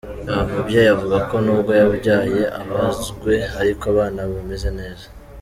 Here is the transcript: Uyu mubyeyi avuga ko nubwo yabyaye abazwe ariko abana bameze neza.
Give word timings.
Uyu 0.29 0.45
mubyeyi 0.53 0.89
avuga 0.95 1.17
ko 1.29 1.35
nubwo 1.45 1.71
yabyaye 1.81 2.41
abazwe 2.61 3.33
ariko 3.59 3.83
abana 3.93 4.19
bameze 4.31 4.69
neza. 4.79 5.05